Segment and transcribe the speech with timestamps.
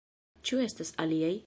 [0.49, 1.33] Ĉu estas aliaj?